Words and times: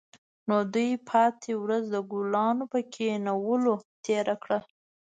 نو 0.47 0.57
دوی 0.73 0.91
پاتې 1.09 1.51
ورځ 1.63 1.83
د 1.93 1.97
ګلانو 2.11 2.63
په 2.73 2.79
کینولو 2.93 3.73
تیره 4.05 4.35
کړه 4.43 4.59